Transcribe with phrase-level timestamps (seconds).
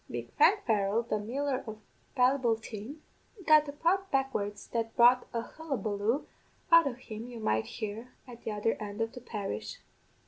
[0.09, 1.77] Big Frank Farrell, the miller of
[2.17, 2.97] Ballyboulteen,
[3.45, 6.25] got a prod backwards that brought a hullabaloo
[6.71, 9.77] out of him you might hear at the other end of the parish.